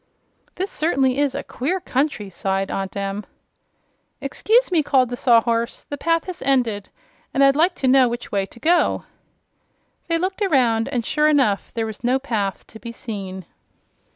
"This 0.55 0.71
certainly 0.71 1.19
is 1.19 1.35
a 1.35 1.43
queer 1.43 1.79
country," 1.79 2.31
sighed 2.31 2.71
Aunt 2.71 2.97
Em. 2.97 3.23
"Excuse 4.19 4.71
me," 4.71 4.81
called 4.81 5.09
the 5.09 5.15
Sawhorse, 5.15 5.83
"the 5.85 5.95
path 5.95 6.23
has 6.23 6.41
ended 6.41 6.89
and 7.35 7.43
I'd 7.43 7.55
like 7.55 7.75
to 7.75 7.87
know 7.87 8.09
which 8.09 8.31
way 8.31 8.47
to 8.47 8.59
go." 8.59 9.03
They 10.07 10.17
looked 10.17 10.41
around 10.41 10.87
and 10.89 11.05
sure 11.05 11.27
enough 11.29 11.71
there 11.75 11.85
was 11.85 12.03
no 12.03 12.17
path 12.17 12.65
to 12.65 12.79
be 12.79 12.91
seen. 12.91 13.45